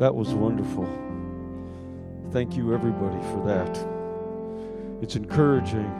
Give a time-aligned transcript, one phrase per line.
[0.00, 0.88] That was wonderful.
[2.32, 5.02] Thank you, everybody, for that.
[5.02, 5.92] It's encouraging.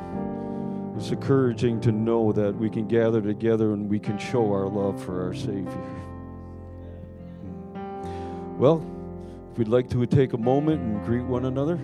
[0.97, 5.05] It's encouraging to know that we can gather together and we can show our love
[5.05, 5.85] for our Savior.
[8.57, 8.83] Well,
[9.53, 11.79] if we'd like to take a moment and greet one another.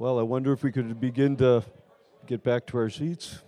[0.00, 1.64] Well, I wonder if we could begin to
[2.24, 3.40] get back to our seats.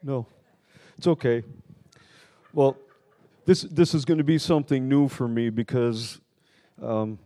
[0.00, 0.28] No,
[0.96, 1.42] it's okay.
[2.52, 2.76] Well,
[3.46, 6.20] this this is going to be something new for me because
[6.80, 7.18] um,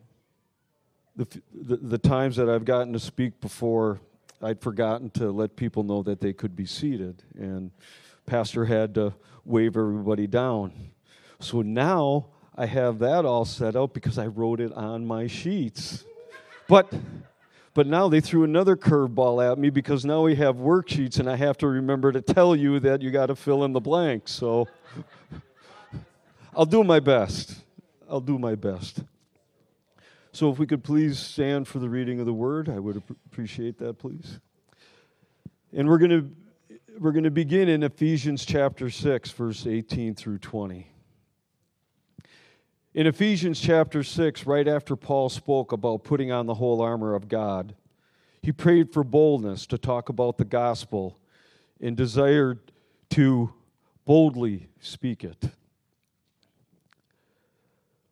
[1.27, 4.01] the, the, times that I've gotten to speak before,
[4.43, 7.71] I'd forgotten to let people know that they could be seated, and
[8.27, 9.15] Pastor had to
[9.45, 10.73] wave everybody down.
[11.41, 12.27] So now
[12.57, 16.05] I have that all set out because I wrote it on my sheets.
[16.69, 16.93] But
[17.73, 21.37] but now they threw another curveball at me because now we have worksheets and I
[21.37, 24.33] have to remember to tell you that you got to fill in the blanks.
[24.33, 24.67] So
[26.57, 27.63] I'll do my best.
[28.09, 29.05] I'll do my best.
[30.33, 33.79] So, if we could please stand for the reading of the word, I would appreciate
[33.79, 34.39] that, please.
[35.73, 36.31] And we're going to
[36.99, 40.87] we're going to begin in Ephesians chapter 6, verse 18 through 20.
[42.93, 47.29] In Ephesians chapter 6, right after Paul spoke about putting on the whole armor of
[47.29, 47.75] God,
[48.43, 51.19] he prayed for boldness to talk about the gospel
[51.81, 52.73] and desired
[53.11, 53.53] to
[54.05, 55.51] boldly speak it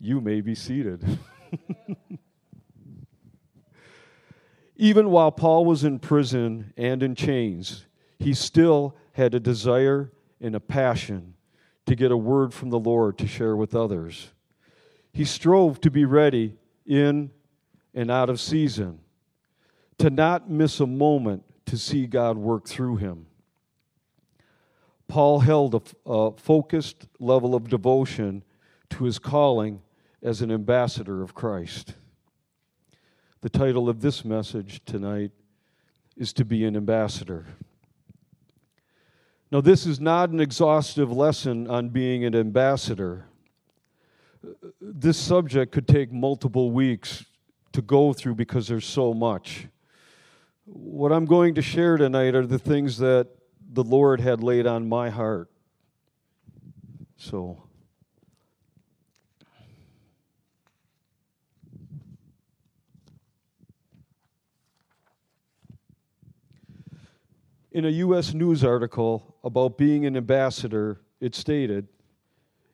[0.00, 1.04] You may be seated.
[4.76, 7.84] Even while Paul was in prison and in chains,
[8.18, 10.10] he still had a desire
[10.40, 11.34] and a passion
[11.84, 14.30] to get a word from the Lord to share with others.
[15.12, 16.56] He strove to be ready
[16.86, 17.30] in
[17.92, 19.00] and out of season,
[19.98, 23.26] to not miss a moment to see God work through him.
[25.08, 28.44] Paul held a, focused level of devotion
[28.90, 29.82] to his calling
[30.22, 31.94] as an ambassador of Christ.
[33.40, 35.30] The title of this message tonight
[36.16, 37.46] is To Be an Ambassador.
[39.50, 43.24] Now, this is not an exhaustive lesson on being an ambassador.
[44.80, 47.24] This subject could take multiple weeks
[47.72, 49.66] to go through because there's so much.
[50.66, 53.28] What I'm going to share tonight are the things that
[53.72, 55.50] the Lord had laid on my heart.
[57.16, 57.62] So,
[67.72, 68.34] In a U.S.
[68.34, 71.86] news article about being an ambassador, it stated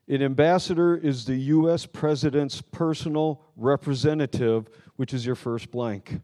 [0.09, 1.85] An ambassador is the U.S.
[1.85, 6.23] president's personal representative, which is your first blank,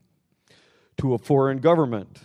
[0.97, 2.21] to a foreign government.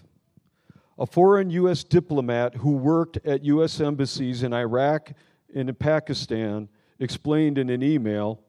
[0.97, 1.83] A foreign U.S.
[1.83, 3.81] diplomat who worked at U.S.
[3.81, 5.11] embassies in Iraq
[5.53, 8.39] and in Pakistan explained in an email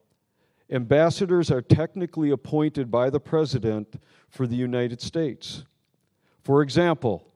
[0.71, 5.65] ambassadors are technically appointed by the president for the United States.
[6.45, 7.29] For example,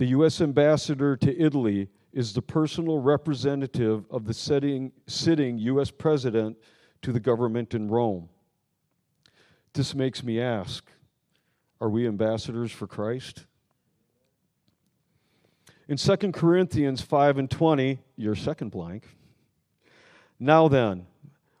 [0.00, 0.40] the U.S.
[0.40, 5.90] ambassador to Italy is the personal representative of the sitting, sitting U.S.
[5.90, 6.56] president
[7.02, 8.30] to the government in Rome.
[9.74, 10.90] This makes me ask
[11.82, 13.44] are we ambassadors for Christ?
[15.86, 19.06] In 2 Corinthians 5 and 20, your second blank,
[20.38, 21.08] now then,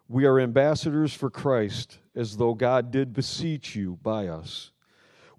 [0.08, 4.70] we are ambassadors for Christ, as though God did beseech you by us.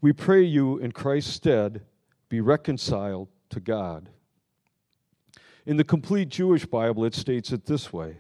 [0.02, 1.82] We pray you in Christ's stead
[2.32, 4.08] be reconciled to God.
[5.66, 8.20] In the complete Jewish Bible, it states it this way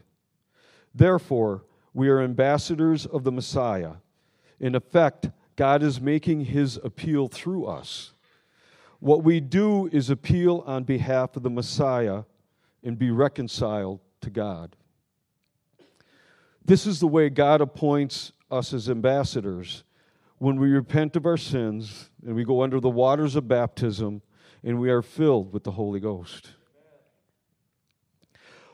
[0.94, 1.64] Therefore,
[1.94, 3.94] we are ambassadors of the Messiah.
[4.60, 8.12] In effect, God is making his appeal through us.
[9.00, 12.24] What we do is appeal on behalf of the Messiah
[12.84, 14.76] and be reconciled to God.
[16.66, 19.86] This is the way God appoints us as ambassadors.
[20.42, 24.24] When we repent of our sins and we go under the waters of baptism
[24.64, 26.54] and we are filled with the Holy Ghost.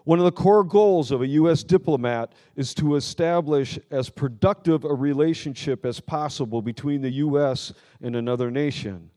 [0.05, 1.65] One of the core goals of a U.S.
[1.65, 7.73] diplomat is to establish as productive a relationship as possible between the U.S.
[8.01, 9.09] and another nation,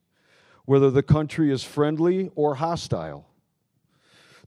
[0.64, 3.29] whether the country is friendly or hostile.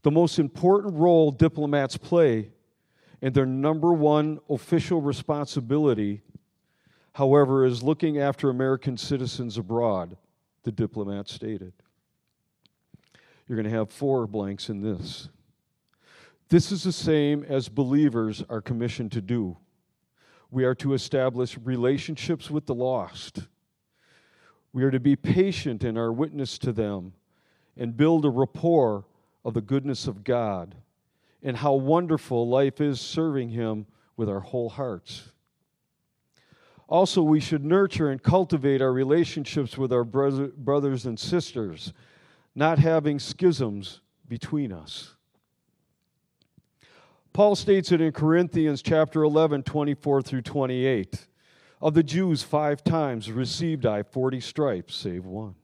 [0.02, 2.50] The most important role diplomats play
[3.22, 6.20] and their number one official responsibility,
[7.14, 10.16] however, is looking after American citizens abroad,
[10.64, 11.72] the diplomat stated.
[13.48, 15.28] You're going to have four blanks in this.
[16.48, 19.56] This is the same as believers are commissioned to do.
[20.50, 23.40] We are to establish relationships with the lost.
[24.72, 27.12] We are to be patient in our witness to them
[27.76, 29.04] and build a rapport
[29.44, 30.74] of the goodness of God
[31.42, 33.86] and how wonderful life is serving Him
[34.16, 35.30] with our whole hearts.
[36.88, 41.92] Also, we should nurture and cultivate our relationships with our brother, brothers and sisters,
[42.54, 45.14] not having schisms between us.
[47.32, 51.26] Paul states it in Corinthians chapter 11, 24 through 28.
[51.80, 55.56] Of the Jews, five times received I forty stripes, save one.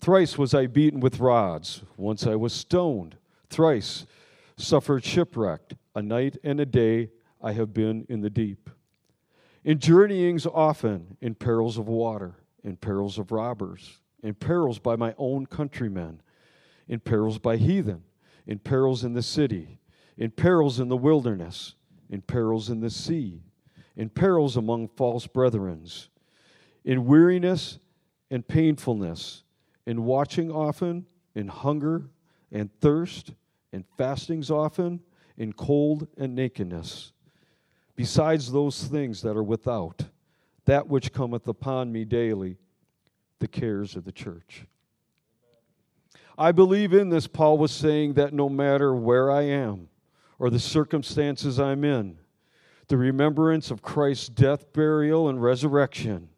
[0.00, 1.82] Thrice was I beaten with rods.
[1.96, 3.16] Once I was stoned.
[3.48, 4.06] Thrice
[4.56, 5.72] suffered shipwreck.
[5.94, 7.10] A night and a day
[7.42, 8.68] I have been in the deep.
[9.66, 15.12] In journeyings often, in perils of water, in perils of robbers, in perils by my
[15.18, 16.22] own countrymen,
[16.86, 18.04] in perils by heathen,
[18.46, 19.80] in perils in the city,
[20.16, 21.74] in perils in the wilderness,
[22.08, 23.42] in perils in the sea,
[23.96, 26.10] in perils among false brethrens,
[26.84, 27.80] in weariness
[28.30, 29.42] and painfulness,
[29.84, 31.04] in watching often,
[31.34, 32.08] in hunger
[32.52, 33.32] and thirst
[33.72, 35.00] in fastings often,
[35.36, 37.12] in cold and nakedness.
[37.96, 40.04] Besides those things that are without,
[40.66, 42.58] that which cometh upon me daily,
[43.38, 44.66] the cares of the church.
[46.38, 49.88] I believe in this, Paul was saying that no matter where I am
[50.38, 52.18] or the circumstances I'm in,
[52.88, 56.28] the remembrance of Christ's death, burial, and resurrection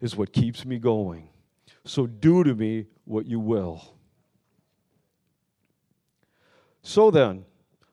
[0.00, 1.30] is what keeps me going.
[1.84, 3.96] So do to me what you will.
[6.82, 7.44] So then,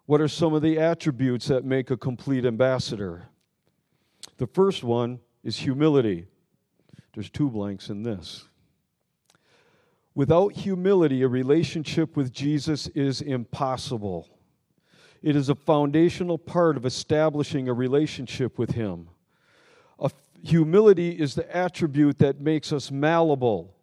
[0.08, 3.30] what are some of the attributes that make a complete ambassador?
[4.38, 6.26] The first one is humility.
[7.14, 8.48] There's two blanks in this.
[10.16, 14.28] Without humility, a relationship with Jesus is impossible.
[15.22, 19.10] It is a foundational part of establishing a relationship with Him.
[20.44, 23.74] Humility is the attribute that makes us malleable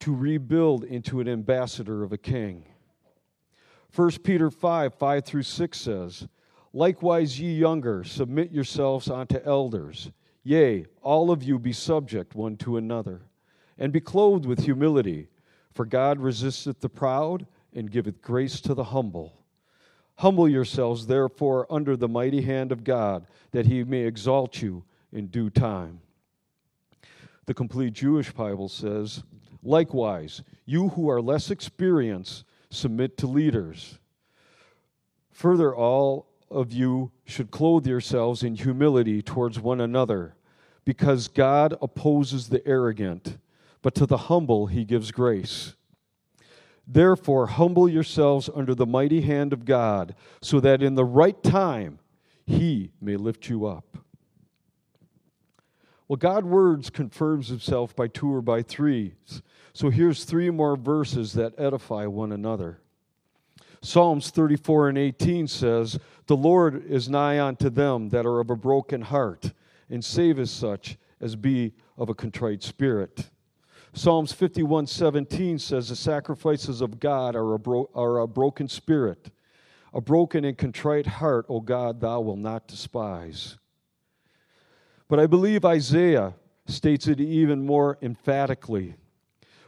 [0.00, 2.64] to rebuild into an ambassador of a king.
[3.94, 6.28] 1 Peter 5 5 through 6 says,
[6.72, 10.10] Likewise, ye younger, submit yourselves unto elders.
[10.42, 13.22] Yea, all of you be subject one to another,
[13.78, 15.28] and be clothed with humility.
[15.72, 19.34] For God resisteth the proud, and giveth grace to the humble.
[20.16, 25.28] Humble yourselves, therefore, under the mighty hand of God, that he may exalt you in
[25.28, 26.00] due time.
[27.46, 29.22] The complete Jewish Bible says,
[29.62, 33.98] Likewise, you who are less experienced, submit to leaders.
[35.30, 40.34] Further, all of you should clothe yourselves in humility towards one another,
[40.84, 43.38] because God opposes the arrogant,
[43.82, 45.74] but to the humble he gives grace.
[46.86, 52.00] Therefore, humble yourselves under the mighty hand of God, so that in the right time
[52.46, 53.87] he may lift you up.
[56.08, 59.14] Well, God words confirms himself by two or by three.
[59.74, 62.80] So here's three more verses that edify one another.
[63.82, 68.56] Psalms 34 and 18 says, The Lord is nigh unto them that are of a
[68.56, 69.52] broken heart,
[69.88, 73.30] and saveth such as be of a contrite spirit.
[73.92, 79.30] Psalms 51 17 says, The sacrifices of God are a, bro- are a broken spirit.
[79.94, 83.58] A broken and contrite heart, O God, thou wilt not despise.
[85.08, 86.34] But I believe Isaiah
[86.66, 88.94] states it even more emphatically.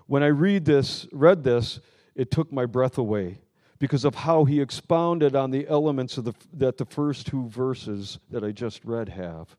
[0.06, 1.80] When I read this, read this,
[2.14, 3.38] it took my breath away
[3.78, 8.18] because of how he expounded on the elements of the, that the first two verses
[8.30, 9.56] that I just read have.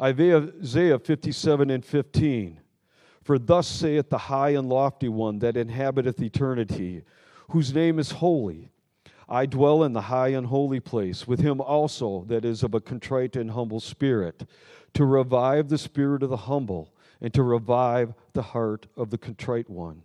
[0.00, 2.60] Isaiah 57 and 15.
[3.24, 7.02] For thus saith the high and lofty one that inhabiteth eternity,
[7.50, 8.70] whose name is holy.
[9.28, 12.80] I dwell in the high and holy place, with him also that is of a
[12.80, 14.46] contrite and humble spirit,
[14.94, 19.68] to revive the spirit of the humble, and to revive the heart of the contrite
[19.68, 20.02] one.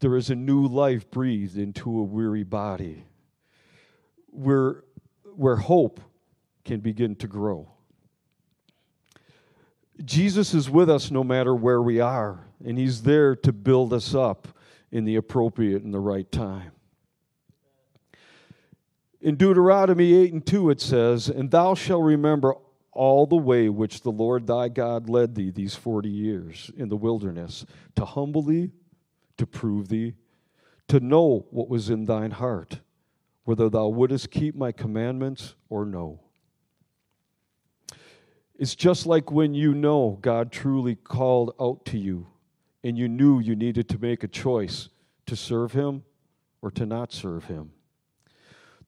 [0.00, 3.04] There is a new life breathed into a weary body,
[4.26, 4.84] where,
[5.34, 6.00] where hope
[6.64, 7.68] can begin to grow.
[10.04, 14.14] Jesus is with us no matter where we are, and He's there to build us
[14.14, 14.48] up
[14.92, 16.72] in the appropriate and the right time.
[19.20, 22.54] In Deuteronomy 8 and 2, it says, And thou shalt remember
[22.92, 26.96] all the way which the Lord thy God led thee these 40 years in the
[26.96, 28.72] wilderness, to humble thee,
[29.36, 30.14] to prove thee,
[30.88, 32.80] to know what was in thine heart,
[33.44, 36.20] whether thou wouldest keep my commandments or no.
[38.58, 42.26] It's just like when you know God truly called out to you
[42.82, 44.88] and you knew you needed to make a choice
[45.26, 46.04] to serve Him
[46.62, 47.72] or to not serve Him.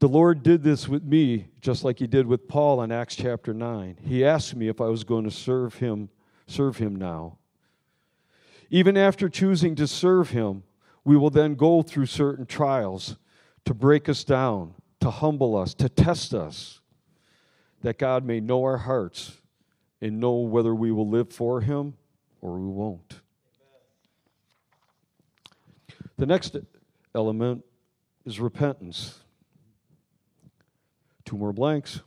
[0.00, 3.52] The Lord did this with me just like He did with Paul in Acts chapter
[3.52, 3.98] 9.
[4.04, 6.08] He asked me if I was going to serve Him,
[6.46, 7.38] serve Him now.
[8.70, 10.62] Even after choosing to serve Him,
[11.04, 13.16] we will then go through certain trials
[13.64, 16.80] to break us down, to humble us, to test us,
[17.82, 19.38] that God may know our hearts
[20.00, 21.94] and know whether we will live for Him
[22.40, 23.20] or we won't.
[26.18, 26.56] The next
[27.14, 27.64] element
[28.24, 29.20] is repentance.
[31.28, 32.00] Two more blanks.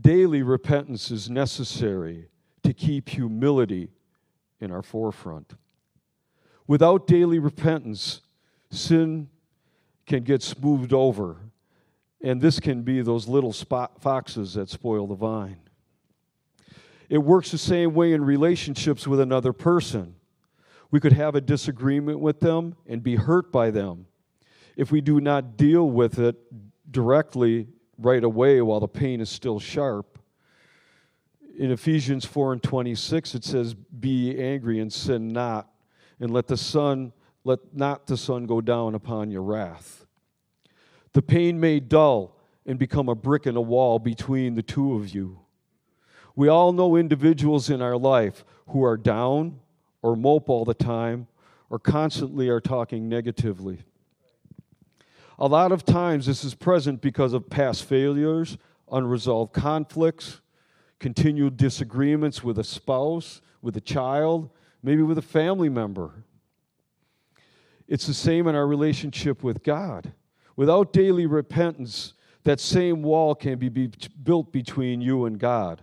[0.00, 2.28] Daily repentance is necessary
[2.62, 3.90] to keep humility
[4.60, 5.54] in our forefront.
[6.68, 8.20] Without daily repentance,
[8.70, 9.28] sin
[10.06, 11.38] can get smoothed over
[12.22, 15.58] and this can be those little foxes that spoil the vine.
[17.08, 20.14] It works the same way in relationships with another person.
[20.92, 24.06] We could have a disagreement with them and be hurt by them.
[24.76, 26.36] If we do not deal with it
[26.92, 27.68] directly
[27.98, 30.18] right away while the pain is still sharp,
[31.58, 35.70] in Ephesians 4 and 26, it says, Be angry and sin not,
[36.18, 37.12] and let the sun,
[37.44, 40.06] let not the sun go down upon your wrath.
[41.12, 45.14] The pain may dull and become a brick in a wall between the two of
[45.14, 45.40] you.
[46.34, 49.60] We all know individuals in our life who are down
[50.00, 51.26] or mope all the time
[51.68, 53.80] or constantly are talking negatively.
[55.38, 58.58] A lot of times, this is present because of past failures,
[58.90, 60.40] unresolved conflicts,
[60.98, 64.50] continued disagreements with a spouse, with a child,
[64.82, 66.24] maybe with a family member.
[67.88, 70.12] It's the same in our relationship with God.
[70.56, 73.90] Without daily repentance, that same wall can be, be
[74.22, 75.82] built between you and God.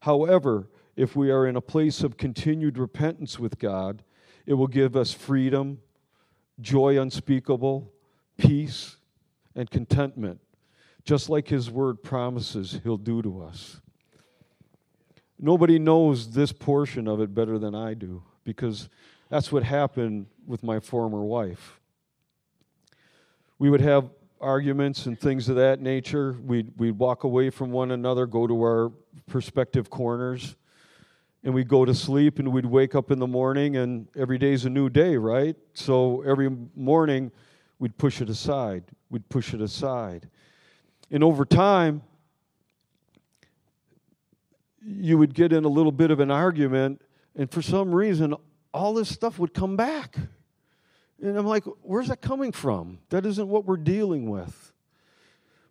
[0.00, 4.02] However, if we are in a place of continued repentance with God,
[4.46, 5.80] it will give us freedom,
[6.60, 7.92] joy unspeakable,
[8.36, 8.96] peace,
[9.54, 10.40] and contentment,
[11.04, 13.80] just like His Word promises He'll do to us.
[15.38, 18.88] Nobody knows this portion of it better than I do because
[19.28, 21.80] that's what happened with my former wife
[23.58, 26.36] we would have arguments and things of that nature.
[26.44, 28.92] We'd, we'd walk away from one another, go to our
[29.26, 30.56] perspective corners,
[31.42, 34.64] and we'd go to sleep and we'd wake up in the morning, and every day's
[34.64, 35.56] a new day, right?
[35.74, 37.30] So every morning,
[37.78, 38.84] we'd push it aside.
[39.10, 40.28] We'd push it aside.
[41.10, 42.02] And over time,
[44.84, 47.02] you would get in a little bit of an argument,
[47.34, 48.34] and for some reason,
[48.72, 50.16] all this stuff would come back.
[51.20, 52.98] And I'm like, where's that coming from?
[53.08, 54.72] That isn't what we're dealing with.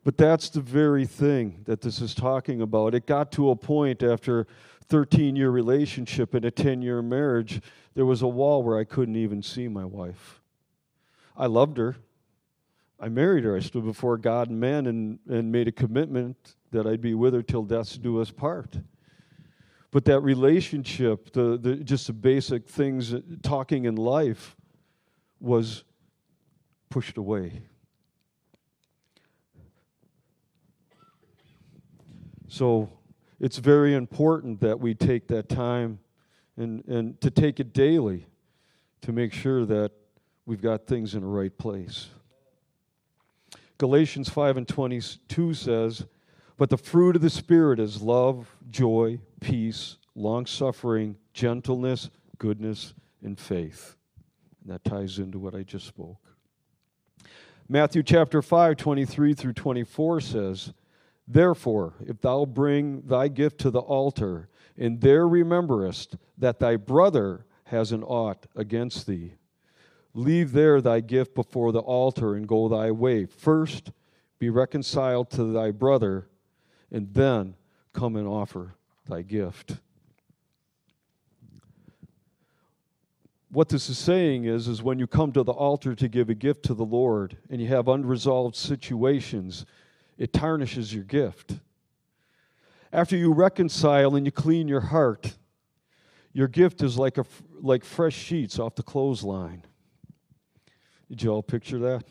[0.03, 2.93] But that's the very thing that this is talking about.
[2.93, 4.47] It got to a point after
[4.87, 7.61] 13 year relationship and a 10 year marriage,
[7.95, 10.41] there was a wall where I couldn't even see my wife.
[11.37, 11.95] I loved her.
[12.99, 13.55] I married her.
[13.55, 17.33] I stood before God and man and, and made a commitment that I'd be with
[17.33, 18.77] her till death do us part.
[19.91, 24.55] But that relationship, the, the just the basic things, uh, talking in life,
[25.39, 25.83] was
[26.89, 27.61] pushed away.
[32.47, 32.89] So
[33.39, 35.99] it's very important that we take that time
[36.57, 38.27] and, and to take it daily
[39.01, 39.91] to make sure that
[40.45, 42.07] we've got things in the right place.
[43.77, 46.05] Galatians 5 and 22 says,
[46.57, 53.37] But the fruit of the Spirit is love, joy, peace, long suffering, gentleness, goodness, and
[53.39, 53.95] faith.
[54.63, 56.17] And that ties into what I just spoke.
[57.67, 60.73] Matthew chapter 5, 23 through 24 says,
[61.27, 64.47] Therefore, if thou bring thy gift to the altar,
[64.77, 69.33] and there rememberest that thy brother has an ought against thee,
[70.15, 73.25] leave there thy gift before the altar and go thy way.
[73.25, 73.91] First,
[74.39, 76.27] be reconciled to thy brother,
[76.91, 77.55] and then
[77.93, 78.75] come and offer
[79.07, 79.77] thy gift.
[83.49, 86.33] What this is saying is, is when you come to the altar to give a
[86.33, 89.65] gift to the Lord and you have unresolved situations,
[90.17, 91.59] it tarnishes your gift.
[92.91, 95.35] After you reconcile and you clean your heart,
[96.33, 97.25] your gift is like, a,
[97.61, 99.63] like fresh sheets off the clothesline.
[101.09, 102.03] Did you all picture that?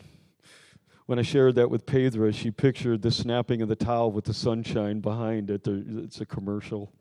[1.05, 4.33] When I shared that with Pedra, she pictured the snapping of the towel with the
[4.33, 5.67] sunshine behind it.
[5.67, 6.91] It's a commercial.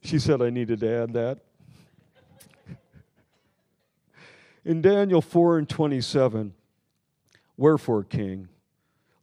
[0.00, 1.38] She said I needed to add that.
[4.64, 6.54] In Daniel 4 and 27,
[7.58, 8.48] Wherefore, King,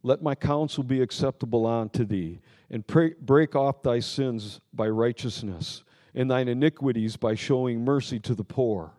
[0.02, 5.84] let my counsel be acceptable unto thee, and pray, break off thy sins by righteousness,
[6.14, 8.92] and thine iniquities by showing mercy to the poor,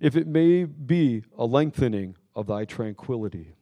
[0.00, 3.54] if it may be a lengthening of thy tranquility.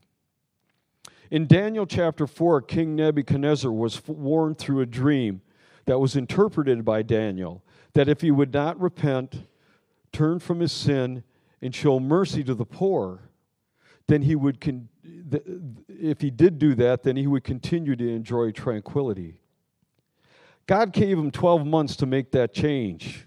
[1.30, 5.40] In Daniel chapter 4, King Nebuchadnezzar was warned through a dream
[5.86, 7.64] that was interpreted by Daniel
[7.94, 9.46] that if he would not repent,
[10.12, 11.24] turn from his sin,
[11.62, 13.30] and show mercy to the poor,
[14.08, 14.88] then he would, con-
[15.88, 19.36] if he did do that, then he would continue to enjoy tranquility.
[20.66, 23.26] God gave him 12 months to make that change.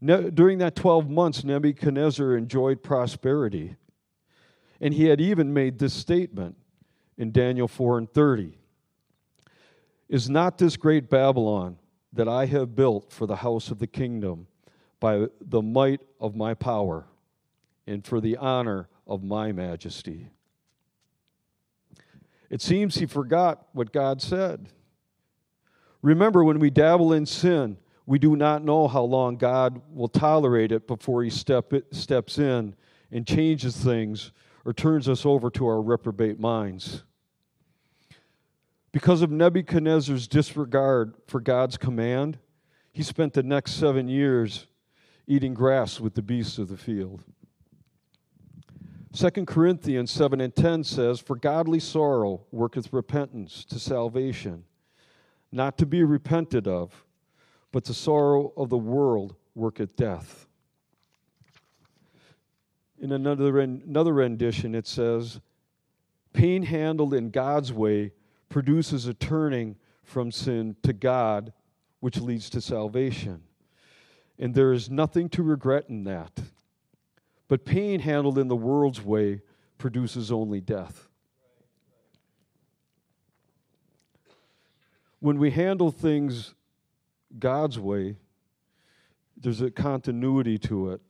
[0.00, 3.76] Ne- during that 12 months, Nebuchadnezzar enjoyed prosperity.
[4.80, 6.56] And he had even made this statement
[7.16, 8.58] in Daniel 4 and 30
[10.08, 11.78] Is not this great Babylon
[12.12, 14.46] that I have built for the house of the kingdom
[15.00, 17.06] by the might of my power?
[17.86, 20.28] and for the honor of my majesty.
[22.52, 24.68] It seems he forgot what God said.
[26.02, 30.70] Remember, when we dabble in sin, we do not know how long God will tolerate
[30.70, 32.74] it before he step it, steps in
[33.10, 34.32] and changes things
[34.66, 37.04] or turns us over to our reprobate minds.
[38.92, 42.38] Because of Nebuchadnezzar's disregard for God's command,
[42.92, 44.66] he spent the next seven years
[45.26, 47.24] eating grass with the beasts of the field.
[49.12, 54.64] 2 Corinthians 7 and 10 says, For godly sorrow worketh repentance to salvation,
[55.50, 57.04] not to be repented of,
[57.72, 60.46] but the sorrow of the world worketh death.
[62.98, 65.40] In another, another rendition, it says,
[66.32, 68.12] Pain handled in God's way
[68.48, 71.52] produces a turning from sin to God,
[72.00, 73.42] which leads to salvation.
[74.38, 76.40] And there is nothing to regret in that.
[77.52, 79.42] But pain handled in the world's way
[79.76, 81.10] produces only death.
[85.20, 86.54] When we handle things
[87.38, 88.16] God's way,
[89.36, 91.02] there's a continuity to it,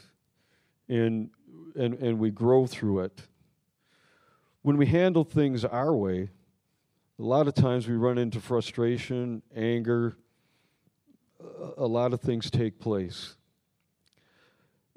[0.88, 1.31] and,
[1.76, 3.22] and, and we grow through it.
[4.62, 6.31] When we handle things our way,
[7.20, 10.16] a lot of times we run into frustration, anger,
[11.78, 13.37] a lot of things take place.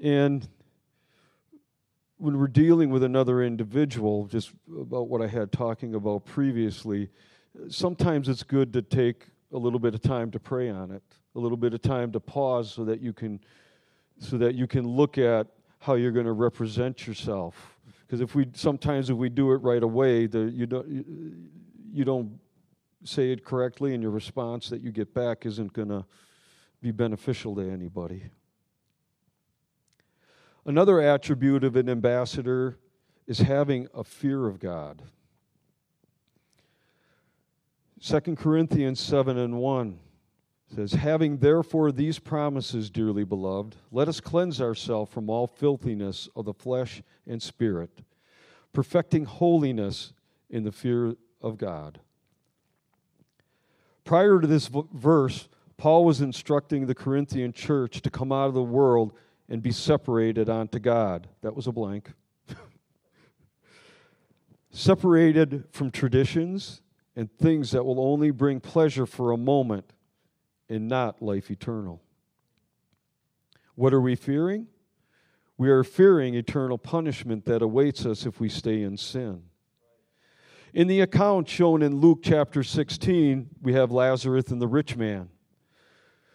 [0.02, 0.48] And
[2.18, 7.10] when we're dealing with another individual, just about what I had talking about previously,
[7.70, 11.04] sometimes it's good to take a little bit of time to pray on it,
[11.36, 13.40] a little bit of time to pause so that you can
[14.18, 15.48] so that you can look at
[15.80, 17.78] how you're going to represent yourself.
[18.02, 21.06] Because if we sometimes if we do it right away, the, you don't
[21.92, 22.40] you don't
[23.04, 26.06] say it correctly, and your response that you get back isn't going to
[26.82, 28.24] be beneficial to anybody.
[30.66, 32.78] Another attribute of an ambassador
[33.28, 35.04] is having a fear of God.
[38.02, 40.00] 2 Corinthians 7 and 1
[40.76, 46.46] says, Having therefore these promises, dearly beloved, let us cleanse ourselves from all filthiness of
[46.46, 48.02] the flesh and spirit,
[48.74, 50.14] perfecting holiness
[50.50, 52.00] in the fear of God.
[54.04, 55.48] Prior to this verse,
[55.78, 59.14] Paul was instructing the Corinthian church to come out of the world
[59.50, 61.28] and be separated unto God.
[61.42, 62.12] That was a blank.
[64.72, 66.82] separated from traditions
[67.16, 69.94] and things that will only bring pleasure for a moment
[70.70, 72.02] and not life eternal.
[73.76, 74.68] What are we fearing?
[75.58, 79.44] We are fearing eternal punishment that awaits us if we stay in sin.
[80.74, 85.30] In the account shown in Luke chapter 16, we have Lazarus and the rich man.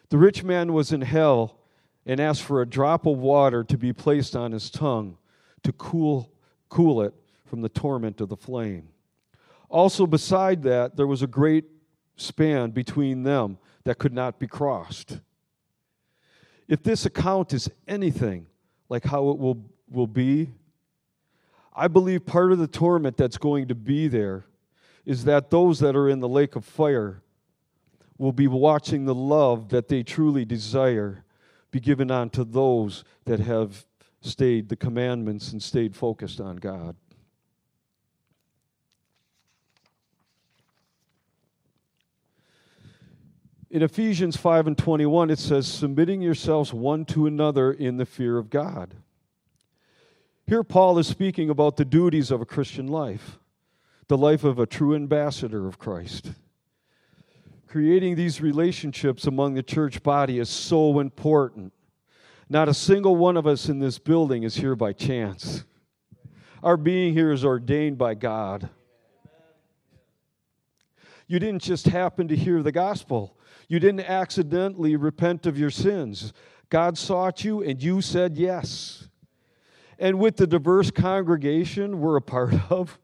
[0.09, 1.60] The rich man was in hell
[2.07, 5.17] and asked for a drop of water to be placed on his tongue
[5.63, 6.33] to cool,
[6.69, 8.89] cool it from the torment of the flame.
[9.69, 11.65] Also, beside that, there was a great
[12.17, 15.21] span between them that could not be crossed.
[16.69, 18.47] If this account is anything
[18.89, 20.51] like how it will, will be,
[21.75, 24.47] I believe part of the torment that's going to be there
[25.05, 27.23] is that those that are in the lake of fire
[28.19, 31.25] will be watching the love that they truly desire
[31.71, 33.85] be given on to those that have
[34.21, 36.97] stayed the commandments and stayed focused on God.
[43.71, 48.37] In Ephesians 5 and 21, it says, submitting yourselves one to another in the fear
[48.37, 48.95] of God.
[50.45, 53.39] Here, Paul is speaking about the duties of a Christian life,
[54.09, 56.33] the life of a true ambassador of Christ.
[57.71, 61.73] Creating these relationships among the church body is so important.
[62.49, 65.63] Not a single one of us in this building is here by chance.
[66.65, 68.71] Our being here is ordained by God.
[71.29, 73.39] You didn't just happen to hear the gospel.
[73.69, 76.33] You didn't accidentally repent of your sins.
[76.71, 79.07] God sought you and you said yes.
[79.97, 82.99] And with the diverse congregation we're a part of,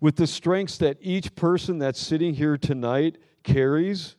[0.00, 4.16] with the strengths that each person that's sitting here tonight carries,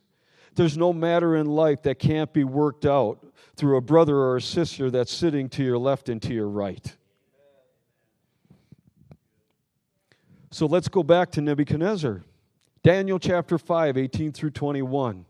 [0.54, 3.24] there's no matter in life that can't be worked out
[3.56, 6.96] through a brother or a sister that's sitting to your left and to your right.
[10.50, 12.22] So let's go back to Nebuchadnezzar.
[12.82, 15.24] Daniel chapter 5, 18 through 21.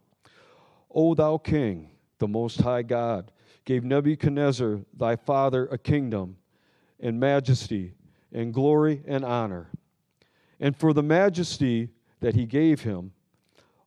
[0.94, 3.30] O thou king, the most high God,
[3.64, 6.36] gave Nebuchadnezzar thy father a kingdom
[6.98, 7.94] and majesty
[8.32, 9.70] and glory and honor.
[10.58, 13.12] And for the majesty that he gave him,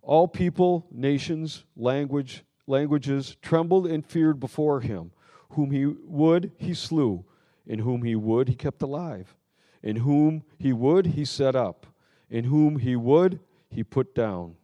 [0.03, 5.11] all people, nations, language, languages trembled and feared before him.
[5.51, 7.25] Whom he would, he slew,
[7.67, 9.35] and whom he would, he kept alive,
[9.81, 11.87] and whom he would, he set up,
[12.29, 13.39] and whom he would,
[13.69, 14.55] he put down.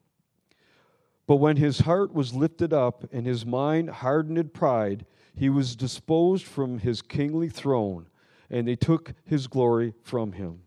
[1.25, 5.75] But when his heart was lifted up and his mind hardened in pride, he was
[5.75, 8.07] disposed from his kingly throne,
[8.49, 10.61] and they took his glory from him.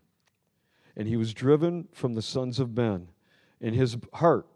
[0.95, 3.09] And he was driven from the sons of men,
[3.59, 4.47] and his heart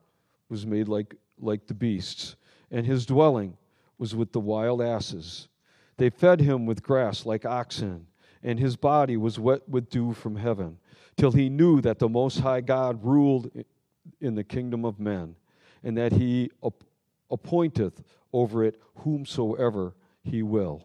[0.50, 2.36] was made like, like the beasts,
[2.72, 3.58] and his dwelling
[3.98, 5.48] was with the wild asses.
[5.98, 8.08] They fed him with grass like oxen,
[8.44, 10.78] and his body was wet with dew from heaven,
[11.16, 13.52] till he knew that the Most High God ruled
[14.22, 15.36] in the kingdom of men
[15.84, 16.52] and that he
[17.30, 20.84] appointeth over it whomsoever he will.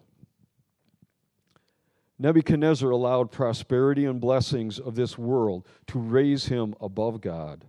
[2.18, 7.64] Nebuchadnezzar allowed prosperity and blessings of this world to raise him above God.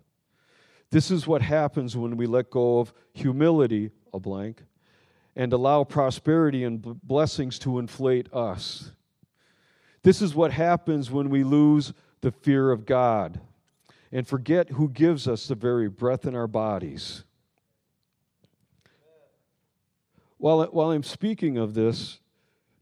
[0.93, 4.61] This is what happens when we let go of humility, a blank,
[5.35, 8.91] and allow prosperity and blessings to inflate us.
[10.03, 13.41] This is what happens when we lose the fear of God
[14.11, 17.23] and forget who gives us the very breath in our bodies.
[20.37, 22.19] While, while I'm speaking of this,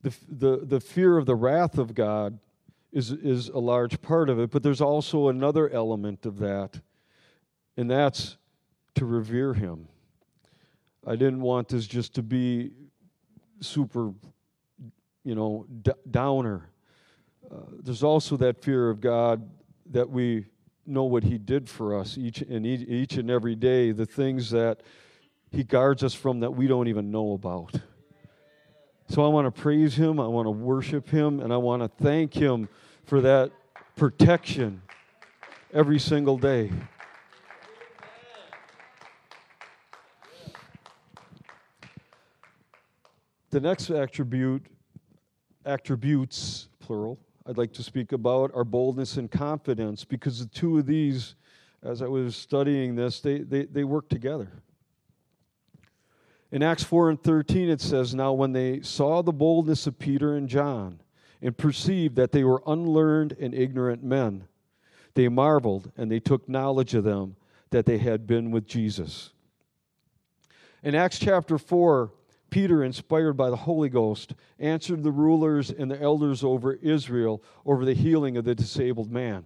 [0.01, 2.39] the, the, the fear of the wrath of God
[2.91, 6.81] is, is a large part of it, but there's also another element of that,
[7.77, 8.37] and that's
[8.95, 9.87] to revere Him.
[11.05, 12.71] I didn't want this just to be
[13.59, 14.13] super,
[15.23, 16.69] you know, d- downer.
[17.51, 19.49] Uh, there's also that fear of God
[19.91, 20.45] that we
[20.85, 24.81] know what He did for us each and each and every day, the things that
[25.51, 27.73] He guards us from that we don't even know about.
[29.09, 32.03] So I want to praise Him, I want to worship Him, and I want to
[32.03, 32.69] thank Him
[33.03, 33.51] for that
[33.95, 34.81] protection
[35.73, 36.71] every single day.
[43.51, 44.65] The next attribute,
[45.65, 50.85] attributes, plural, I'd like to speak about are boldness and confidence because the two of
[50.85, 51.35] these,
[51.83, 54.49] as I was studying this, they, they, they work together.
[56.53, 60.37] In Acts 4 and 13, it says, Now when they saw the boldness of Peter
[60.37, 61.01] and John
[61.41, 64.45] and perceived that they were unlearned and ignorant men,
[65.13, 67.35] they marveled and they took knowledge of them
[67.71, 69.31] that they had been with Jesus.
[70.83, 72.11] In Acts chapter 4,
[72.51, 77.85] Peter, inspired by the Holy Ghost, answered the rulers and the elders over Israel over
[77.85, 79.45] the healing of the disabled man.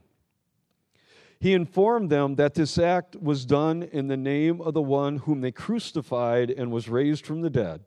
[1.39, 5.41] He informed them that this act was done in the name of the one whom
[5.41, 7.85] they crucified and was raised from the dead,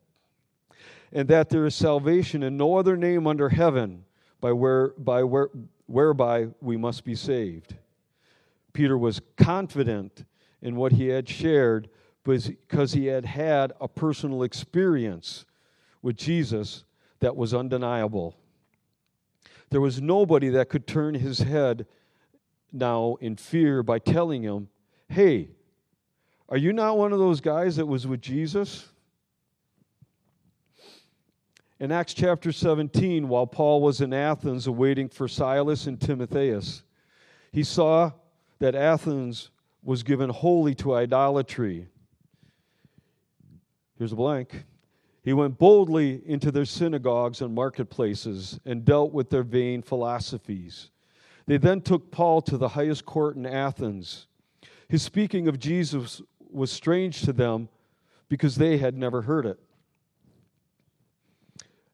[1.13, 4.05] and that there is salvation in no other name under heaven
[4.41, 5.51] by where, by where,
[5.87, 7.75] whereby we must be saved.
[8.73, 10.25] Peter was confident
[10.63, 11.89] in what he had shared
[12.29, 15.47] because he had had a personal experience
[16.03, 16.85] with Jesus
[17.21, 18.37] that was undeniable.
[19.71, 21.87] There was nobody that could turn his head
[22.71, 24.69] now in fear by telling him,
[25.09, 25.49] Hey,
[26.51, 28.89] are you not one of those guys that was with Jesus?
[31.81, 36.83] In Acts chapter 17, while Paul was in Athens awaiting for Silas and Timotheus,
[37.53, 38.13] he saw
[38.59, 39.51] that Athens
[39.83, 41.89] was given wholly to idolatry
[43.99, 44.65] Here's a blank.
[45.25, 50.91] He went boldly into their synagogues and marketplaces and dealt with their vain philosophies.
[51.47, 54.27] They then took Paul to the highest court in Athens.
[54.89, 57.69] His speaking of Jesus was strange to them
[58.29, 59.59] because they had never heard it.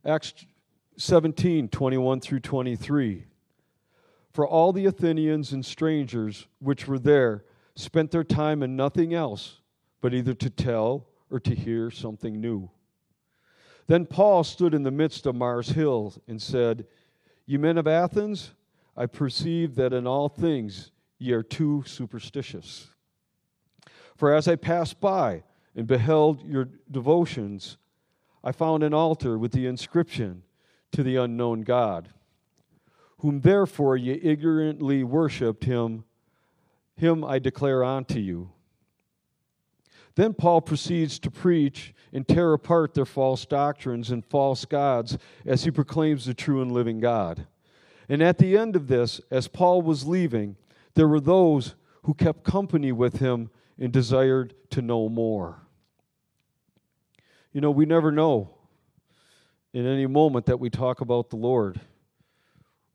[0.05, 0.35] Acts
[0.97, 3.25] 17 21 through 23.
[4.33, 9.61] For all the Athenians and strangers which were there spent their time in nothing else
[10.01, 12.71] but either to tell or to hear something new.
[13.87, 16.87] Then Paul stood in the midst of Mars Hill and said,
[17.47, 18.53] Ye men of Athens,
[18.97, 22.89] I perceive that in all things ye are too superstitious.
[24.17, 25.43] For as I passed by
[25.75, 27.77] and beheld your devotions,
[28.43, 30.43] I found an altar with the inscription,
[30.93, 32.11] To the unknown God,
[33.19, 36.05] whom therefore ye ignorantly worshipped him,
[36.95, 38.54] him I declare unto you.
[40.17, 45.65] Then Paul proceeds to preach and tear apart their false doctrines and false gods as
[45.65, 47.47] he proclaims the true and living God.
[48.09, 50.57] And at the end of this, as Paul was leaving,
[50.95, 55.63] there were those who kept company with him and desired to know more.
[57.53, 58.51] You know, we never know
[59.73, 61.81] in any moment that we talk about the Lord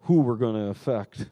[0.02, 1.30] who we're going to affect.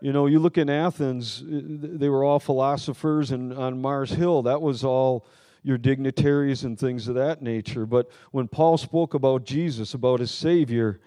[0.00, 4.42] You know, you look in Athens, uh, they were all philosophers, and on Mars Hill,
[4.42, 5.26] that was all
[5.62, 7.84] your dignitaries and things of that nature.
[7.84, 11.00] But when Paul spoke about Jesus, about his Savior,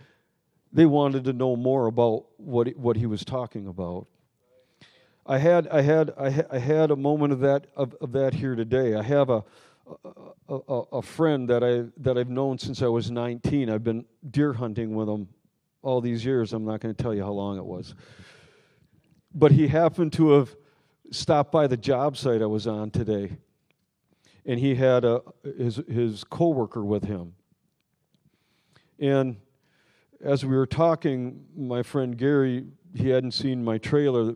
[0.73, 4.07] they wanted to know more about what he, what he was talking about.
[5.25, 8.95] I had I had I, had a moment of that of, of that here today.
[8.95, 9.43] I have a,
[10.49, 13.69] a, a a friend that I that I've known since I was 19.
[13.69, 15.29] I've been deer hunting with him
[15.81, 16.51] all these years.
[16.51, 17.93] I'm not going to tell you how long it was
[19.33, 20.55] but he happened to have
[21.11, 23.37] stopped by the job site I was on today,
[24.45, 25.21] and he had a,
[25.57, 27.33] his his coworker with him.
[28.99, 29.37] And
[30.23, 32.65] as we were talking, my friend Gary,
[32.95, 34.35] he hadn't seen my trailer,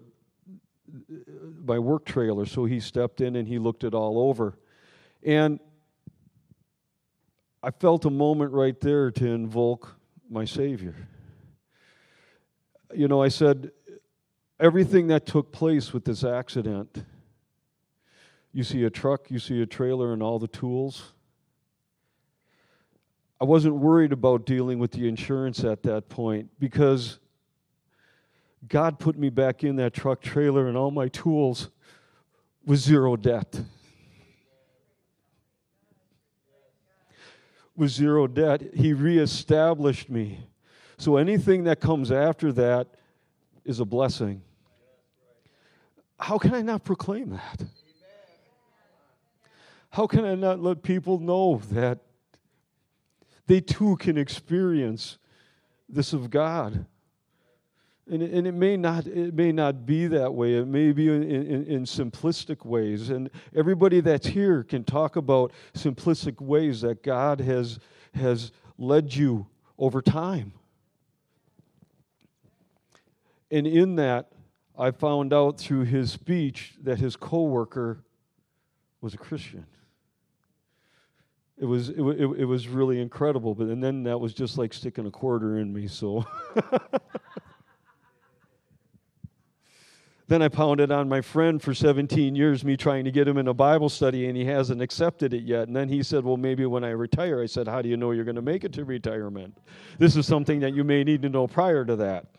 [1.65, 4.57] my work trailer, so he stepped in and he looked it all over,
[5.23, 5.59] and
[7.61, 9.95] I felt a moment right there to invoke
[10.29, 10.95] my Savior.
[12.93, 13.71] You know, I said,
[14.59, 17.03] everything that took place with this accident.
[18.53, 21.13] You see a truck, you see a trailer, and all the tools.
[23.39, 27.19] I wasn't worried about dealing with the insurance at that point because
[28.67, 31.69] God put me back in that truck trailer and all my tools
[32.65, 33.61] with zero debt.
[37.75, 40.39] With zero debt, He reestablished me.
[40.97, 42.87] So anything that comes after that
[43.65, 44.41] is a blessing.
[46.19, 47.63] How can I not proclaim that?
[49.89, 51.99] How can I not let people know that
[53.47, 55.17] they too can experience
[55.87, 56.85] this of God?
[58.09, 60.55] And, and it may not it may not be that way.
[60.55, 63.09] It may be in, in, in simplistic ways.
[63.09, 67.79] And everybody that's here can talk about simplistic ways that God has
[68.13, 69.47] has led you
[69.77, 70.53] over time.
[73.49, 74.31] And in that,
[74.77, 78.03] I found out through his speech that his coworker
[79.01, 79.65] was a Christian.
[81.57, 83.55] it was it, it, it was really incredible.
[83.55, 85.87] But and then that was just like sticking a quarter in me.
[85.87, 86.25] So
[90.27, 93.47] then I pounded on my friend for 17 years, me trying to get him in
[93.47, 95.67] a Bible study, and he hasn't accepted it yet.
[95.67, 98.11] And then he said, "Well, maybe when I retire." I said, "How do you know
[98.11, 99.57] you're going to make it to retirement?
[99.99, 102.34] This is something that you may need to know prior to that."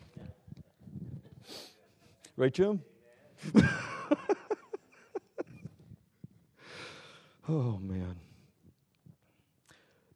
[2.37, 2.81] Right, Jim?
[7.49, 8.15] oh man.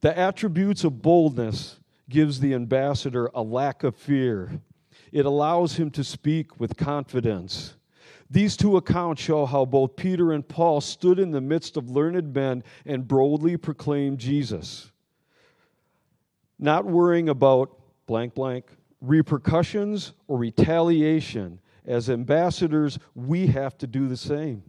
[0.01, 1.79] The attributes of boldness
[2.09, 4.61] gives the ambassador a lack of fear.
[5.11, 7.75] It allows him to speak with confidence.
[8.29, 12.33] These two accounts show how both Peter and Paul stood in the midst of learned
[12.33, 14.91] men and boldly proclaimed Jesus.
[16.57, 18.65] Not worrying about blank blank
[19.01, 21.59] repercussions or retaliation.
[21.85, 24.63] As ambassadors, we have to do the same.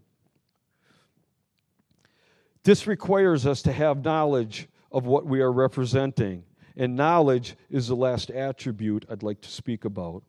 [2.65, 6.45] This requires us to have knowledge of what we are representing.
[6.77, 10.23] And knowledge is the last attribute I'd like to speak about.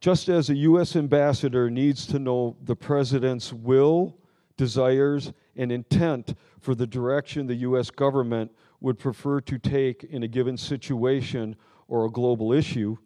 [0.00, 0.96] Just as a U.S.
[0.96, 4.16] ambassador needs to know the president's will,
[4.56, 7.90] desires, and intent for the direction the U.S.
[7.90, 11.56] government would prefer to take in a given situation
[11.88, 12.96] or a global issue,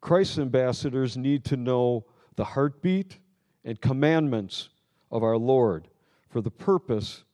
[0.00, 3.18] Christ's ambassadors need to know the heartbeat
[3.64, 4.70] and commandments
[5.10, 5.88] of our Lord
[6.28, 7.24] for the purpose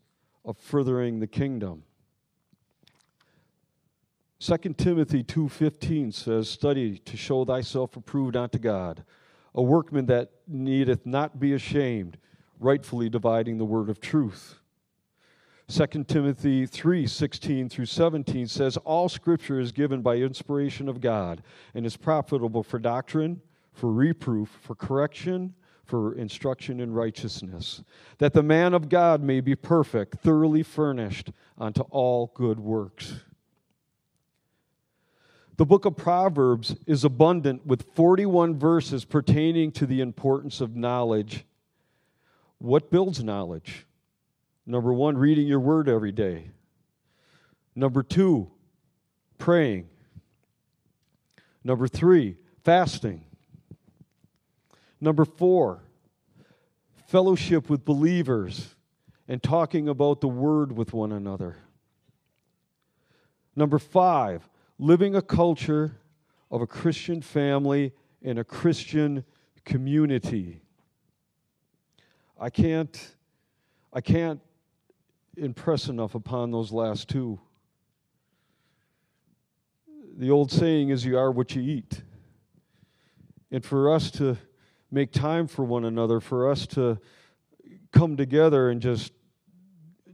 [0.45, 1.85] of furthering the kingdom.
[4.39, 9.05] 2 Timothy 2:15 says, "Study to show thyself approved unto God,
[9.55, 12.19] a workman that needeth not be ashamed,
[12.59, 14.61] rightfully dividing the word of truth."
[15.69, 21.43] 2 Timothy 3:16 through 17 says, "All scripture is given by inspiration of God
[21.75, 23.41] and is profitable for doctrine,
[23.73, 27.83] for reproof, for correction, for instruction in righteousness,
[28.19, 33.25] that the man of God may be perfect, thoroughly furnished unto all good works.
[35.57, 41.47] The book of Proverbs is abundant with 41 verses pertaining to the importance of knowledge.
[42.59, 43.87] What builds knowledge?
[44.67, 46.51] Number one, reading your word every day.
[47.75, 48.51] Number two,
[49.39, 49.89] praying.
[51.63, 53.25] Number three, fasting.
[55.01, 55.83] Number four,
[57.07, 58.75] fellowship with believers
[59.29, 61.57] and talking about the word with one another.
[63.55, 64.49] Number five,
[64.79, 65.97] living a culture
[66.51, 69.25] of a Christian family and a Christian
[69.65, 70.63] community.
[72.39, 73.15] I can't,
[73.93, 74.41] I can't
[75.37, 77.39] impress enough upon those last two.
[80.17, 82.03] The old saying is, You are what you eat.
[83.51, 84.37] And for us to
[84.91, 86.99] make time for one another, for us to
[87.93, 89.13] come together and just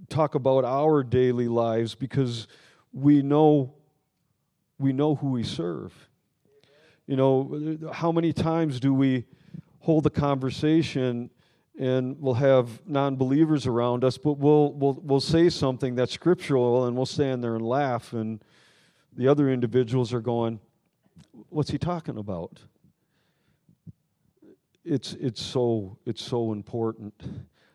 [0.08, 2.46] talk about our daily lives because
[2.92, 3.74] we know
[4.78, 5.92] we know who we serve.
[7.06, 9.24] You know, how many times do we
[9.80, 11.30] hold a conversation
[11.82, 16.96] and we'll have non-believers around us, but we'll we'll we'll say something that's scriptural and
[16.96, 18.42] we'll stand there and laugh and
[19.14, 20.60] the other individuals are going,
[21.48, 22.60] What's he talking about?
[24.84, 27.14] it's it's so it's so important.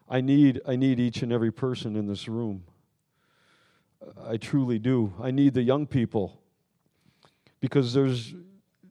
[0.09, 2.63] I need I need each and every person in this room.
[4.25, 5.13] I truly do.
[5.21, 6.41] I need the young people
[7.59, 8.33] because there's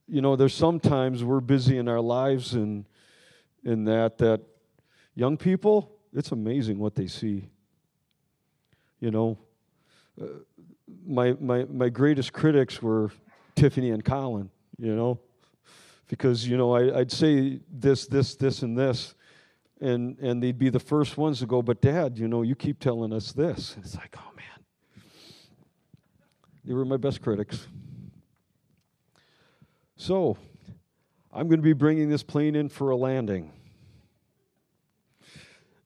[0.09, 2.87] you know there's sometimes we're busy in our lives and
[3.65, 4.41] in that that
[5.17, 7.49] young people it's amazing what they see.
[9.01, 9.39] You know,
[10.21, 10.27] uh,
[11.07, 13.11] my my my greatest critics were
[13.55, 14.51] Tiffany and Colin.
[14.79, 15.21] You know,
[16.09, 19.15] because you know I, would say this, this, this, and this,
[19.81, 21.61] and and they'd be the first ones to go.
[21.61, 23.75] But Dad, you know, you keep telling us this.
[23.75, 25.05] And it's like, oh man,
[26.65, 27.67] they were my best critics.
[29.99, 30.39] So,
[31.33, 33.53] I'm going to be bringing this plane in for a landing.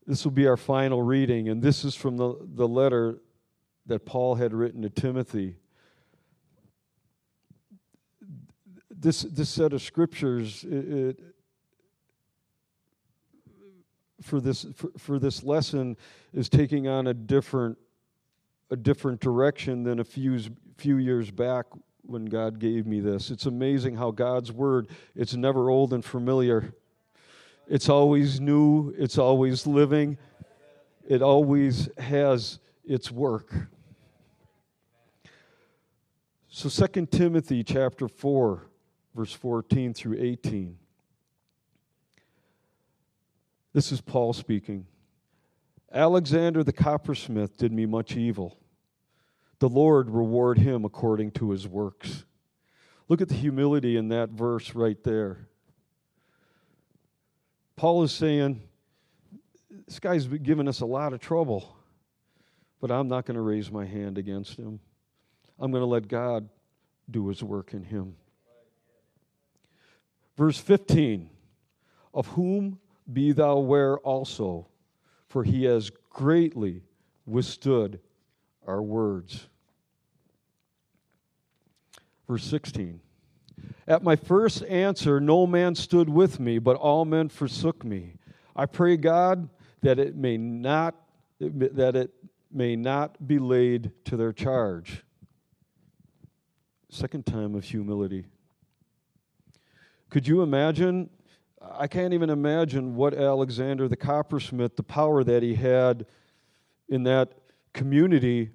[0.07, 3.20] This will be our final reading, and this is from the, the letter
[3.86, 5.57] that Paul had written to Timothy.
[9.01, 11.20] this this set of scriptures it, it,
[14.20, 15.96] for this for, for this lesson
[16.32, 17.78] is taking on a different
[18.70, 20.38] a different direction than a few
[20.76, 21.66] few years back
[22.03, 23.30] when God gave me this.
[23.30, 26.74] It's amazing how God's word it's never old and familiar.
[27.71, 30.18] It's always new, it's always living.
[31.09, 33.55] It always has its work.
[36.49, 38.66] So 2 Timothy chapter 4
[39.14, 40.79] verse 14 through 18.
[43.73, 44.89] This is Paul speaking.
[45.93, 48.59] Alexander the coppersmith did me much evil.
[49.61, 52.25] The Lord reward him according to his works.
[53.07, 55.49] Look at the humility in that verse right there.
[57.81, 58.61] Paul is saying,
[59.87, 61.74] This guy's been giving us a lot of trouble,
[62.78, 64.81] but I'm not going to raise my hand against him.
[65.59, 66.51] I'm going to let God
[67.11, 68.16] do his work in him.
[70.37, 71.31] Verse 15
[72.12, 72.78] Of whom
[73.11, 74.68] be thou aware also,
[75.26, 76.83] for he has greatly
[77.24, 77.99] withstood
[78.66, 79.49] our words.
[82.28, 83.01] Verse 16
[83.87, 88.15] At my first answer, no man stood with me, but all men forsook me.
[88.55, 89.49] I pray God
[89.83, 90.95] that it may not
[91.41, 92.13] that it
[92.53, 95.05] may not be laid to their charge.
[96.91, 98.27] Second time of humility.
[100.11, 101.09] Could you imagine?
[101.63, 106.05] I can't even imagine what Alexander the coppersmith, the power that he had
[106.89, 107.33] in that
[107.73, 108.51] community,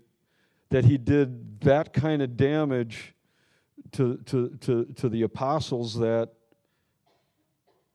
[0.70, 3.15] that he did that kind of damage
[3.96, 6.30] to, to, to, to the apostles that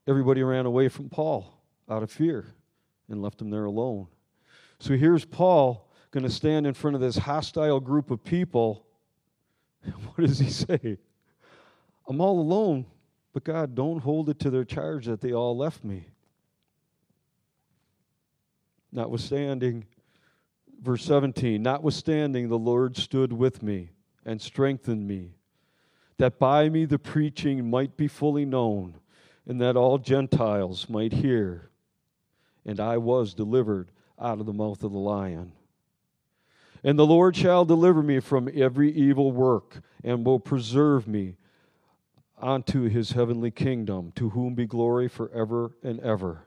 [0.07, 2.45] everybody ran away from Paul out of fear
[3.09, 4.07] and left him there alone.
[4.79, 8.85] So here's Paul going to stand in front of this hostile group of people.
[10.15, 10.97] What does he say?
[12.07, 12.85] I'm all alone.
[13.33, 16.07] But God, don't hold it to their charge that they all left me.
[18.91, 19.85] Notwithstanding,
[20.81, 23.91] verse 17, notwithstanding, the Lord stood with me
[24.25, 25.35] and strengthened me,
[26.21, 28.93] that by me the preaching might be fully known,
[29.47, 31.71] and that all Gentiles might hear.
[32.63, 35.51] And I was delivered out of the mouth of the lion.
[36.83, 41.37] And the Lord shall deliver me from every evil work, and will preserve me
[42.39, 46.43] unto his heavenly kingdom, to whom be glory forever and ever.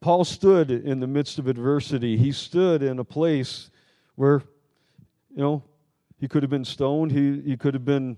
[0.00, 2.16] Paul stood in the midst of adversity.
[2.16, 3.70] He stood in a place
[4.16, 4.42] where,
[5.30, 5.62] you know,
[6.18, 8.16] he could have been stoned, he, he could have been,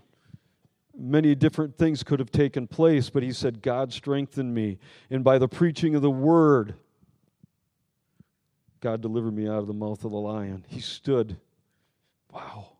[0.97, 4.79] many different things could have taken place, but he said, God strengthened me.
[5.11, 6.75] And by the preaching of the word,
[8.81, 10.65] God delivered me out of the mouth of the lion.
[10.69, 11.37] He stood.
[12.33, 12.73] Wow.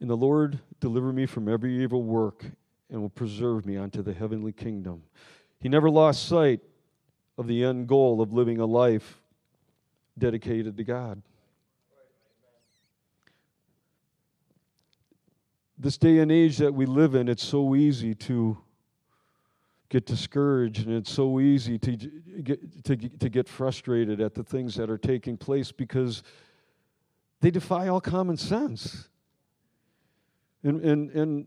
[0.00, 2.44] And the Lord deliver me from every evil work
[2.90, 5.02] and will preserve me unto the heavenly kingdom.
[5.60, 6.60] He never lost sight
[7.36, 9.20] of the end goal of living a life
[10.18, 11.22] dedicated to God.
[15.76, 18.58] This day and age that we live in, it's so easy to
[19.88, 21.96] get discouraged and it's so easy to
[22.42, 26.22] get, to, to get frustrated at the things that are taking place because
[27.40, 29.08] they defy all common sense.
[30.62, 31.46] And, and, and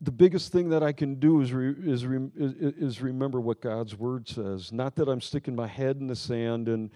[0.00, 3.96] the biggest thing that I can do is, re, is, re, is remember what God's
[3.96, 4.72] word says.
[4.72, 6.90] Not that I'm sticking my head in the sand and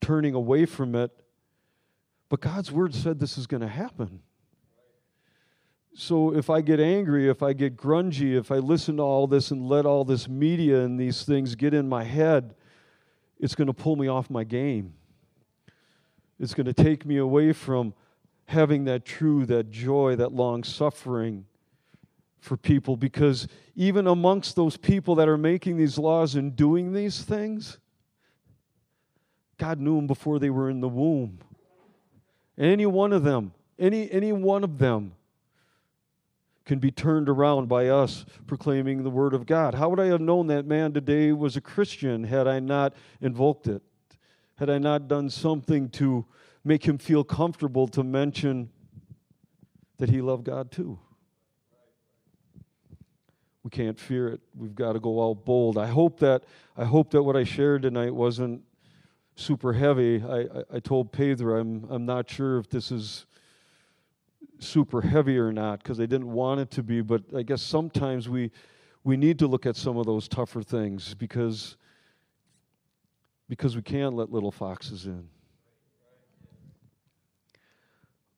[0.00, 1.10] turning away from it,
[2.28, 4.20] but God's word said this is going to happen.
[5.96, 9.50] So if I get angry, if I get grungy, if I listen to all this
[9.50, 12.54] and let all this media and these things get in my head,
[13.38, 14.94] it's going to pull me off my game.
[16.40, 17.94] It's going to take me away from
[18.46, 21.46] having that true, that joy, that long suffering
[22.44, 27.22] for people because even amongst those people that are making these laws and doing these
[27.22, 27.78] things,
[29.56, 31.38] God knew them before they were in the womb.
[32.58, 35.14] Any one of them, any, any one of them
[36.66, 39.74] can be turned around by us proclaiming the Word of God.
[39.74, 43.66] How would I have known that man today was a Christian had I not invoked
[43.68, 43.82] it?
[44.56, 46.26] Had I not done something to
[46.62, 48.68] make him feel comfortable to mention
[49.98, 50.98] that he loved God too.
[53.64, 54.40] We can't fear it.
[54.54, 55.78] We've got to go out bold.
[55.78, 56.44] I hope that
[56.76, 58.62] I hope that what I shared tonight wasn't
[59.36, 60.22] super heavy.
[60.22, 63.24] I, I, I told Pedro I'm I'm not sure if this is
[64.58, 68.28] super heavy or not because I didn't want it to be, but I guess sometimes
[68.28, 68.50] we
[69.02, 71.76] we need to look at some of those tougher things because
[73.48, 75.28] because we can't let little foxes in.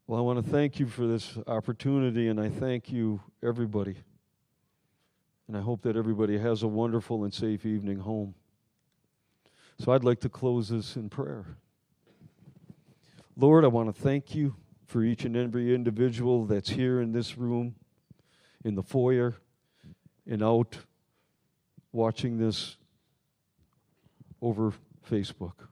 [0.06, 3.96] Well, I want to thank you for this opportunity, and I thank you, everybody.
[5.48, 8.34] And I hope that everybody has a wonderful and safe evening home.
[9.78, 11.56] So I'd like to close this in prayer.
[13.36, 17.36] Lord, I want to thank you for each and every individual that's here in this
[17.36, 17.74] room,
[18.64, 19.34] in the foyer,
[20.26, 20.78] and out
[21.92, 22.76] watching this
[24.40, 24.72] over
[25.08, 25.68] Facebook.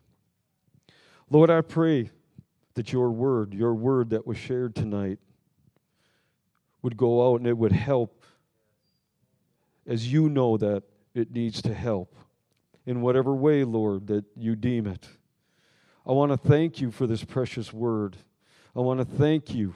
[1.31, 2.11] Lord, I pray
[2.75, 5.19] that your word, your word that was shared tonight,
[6.83, 8.24] would go out and it would help
[9.87, 10.83] as you know that
[11.15, 12.15] it needs to help
[12.87, 15.09] in whatever way, Lord, that you deem it.
[16.07, 18.17] I want to thank you for this precious word.
[18.77, 19.75] I want to thank you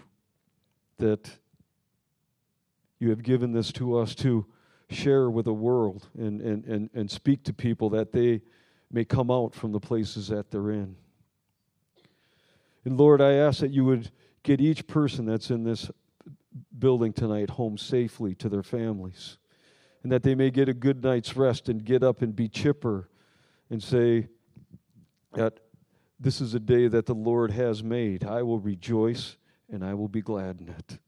[0.98, 1.30] that
[2.98, 4.44] you have given this to us to
[4.90, 8.42] share with the world and, and, and, and speak to people that they
[8.90, 10.96] may come out from the places that they're in.
[12.84, 14.10] And Lord, I ask that you would
[14.42, 15.90] get each person that's in this
[16.78, 19.36] building tonight home safely to their families.
[20.02, 23.08] And that they may get a good night's rest and get up and be chipper
[23.70, 24.28] and say
[25.34, 25.60] that
[26.20, 28.24] this is a day that the Lord has made.
[28.24, 29.36] I will rejoice
[29.70, 30.98] and I will be glad in it.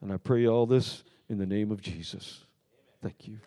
[0.00, 2.44] And I pray all this in the name of Jesus.
[3.02, 3.38] Thank you.